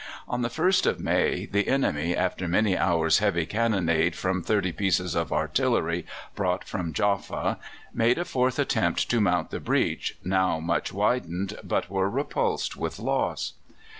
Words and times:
On 0.27 0.41
the 0.41 0.49
1st 0.49 0.87
of 0.87 0.99
May 0.99 1.45
the 1.45 1.67
enemy, 1.67 2.17
after 2.17 2.47
many 2.47 2.75
hours' 2.75 3.19
heavy 3.19 3.45
cannonade 3.45 4.15
from 4.15 4.41
thirty 4.41 4.71
pieces 4.71 5.13
of 5.13 5.31
artillery 5.31 6.07
brought 6.33 6.63
from 6.63 6.91
Jaffa, 6.91 7.59
made 7.93 8.17
a 8.17 8.25
fourth 8.25 8.57
attempt 8.57 9.11
to 9.11 9.21
mount 9.21 9.51
the 9.51 9.59
breach, 9.59 10.17
now 10.23 10.59
much 10.59 10.91
widened, 10.91 11.55
but 11.63 11.91
were 11.91 12.09
repulsed 12.09 12.75
with 12.75 12.97
loss. 12.97 13.53